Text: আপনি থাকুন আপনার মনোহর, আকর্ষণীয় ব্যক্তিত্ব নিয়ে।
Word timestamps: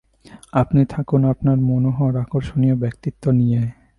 আপনি 0.53 0.81
থাকুন 0.85 1.21
আপনার 1.25 1.57
মনোহর, 1.69 2.13
আকর্ষণীয় 2.17 2.75
ব্যক্তিত্ব 2.75 3.23
নিয়ে। 3.31 3.61